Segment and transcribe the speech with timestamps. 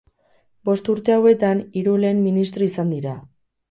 [0.69, 3.19] Bost urte hauetan, hiru lehen ministro izan dira.